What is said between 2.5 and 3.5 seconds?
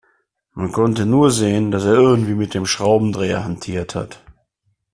dem Schraubendreher